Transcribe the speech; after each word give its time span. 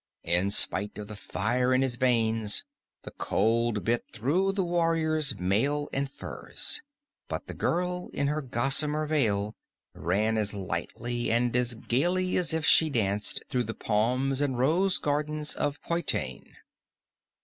In 0.23 0.49
spite 0.49 0.97
of 0.97 1.09
the 1.09 1.15
fire 1.15 1.75
in 1.75 1.83
his 1.83 1.95
veins, 1.95 2.63
the 3.03 3.11
cold 3.11 3.83
bit 3.83 4.03
through 4.11 4.51
the 4.53 4.63
warrior's 4.63 5.37
mail 5.37 5.89
and 5.93 6.09
furs; 6.09 6.81
but 7.27 7.45
the 7.45 7.53
girl 7.53 8.09
in 8.11 8.25
her 8.25 8.41
gossamer 8.41 9.05
veil 9.05 9.53
ran 9.93 10.37
as 10.39 10.55
lightly 10.55 11.29
and 11.31 11.55
as 11.55 11.75
gaily 11.75 12.35
as 12.35 12.51
if 12.51 12.65
she 12.65 12.89
danced 12.89 13.43
through 13.47 13.65
the 13.65 13.75
palms 13.75 14.41
and 14.41 14.57
rose 14.57 14.97
gardens 14.97 15.53
of 15.53 15.79
Poitain. 15.83 16.55